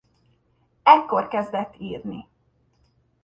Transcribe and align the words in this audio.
Ekkor 0.83 1.27
kezdett 1.27 1.75
írni. 1.79 2.27